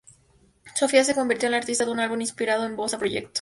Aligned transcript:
Sofía 0.73 1.03
se 1.03 1.13
convirtió 1.13 1.45
en 1.45 1.51
la 1.51 1.59
artista 1.59 1.85
de 1.85 1.91
un 1.91 1.99
álbum 1.99 2.21
inspirado 2.21 2.65
en 2.65 2.75
bossa-proyecto. 2.75 3.29